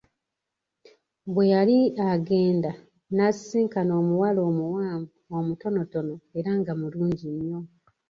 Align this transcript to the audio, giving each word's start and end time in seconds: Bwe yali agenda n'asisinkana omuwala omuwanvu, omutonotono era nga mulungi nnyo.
Bwe 1.33 1.45
yali 1.53 1.77
agenda 2.11 2.71
n'asisinkana 3.15 3.91
omuwala 4.01 4.39
omuwanvu, 4.49 5.15
omutonotono 5.37 6.15
era 6.37 6.51
nga 6.59 6.73
mulungi 6.79 7.25
nnyo. 7.35 7.59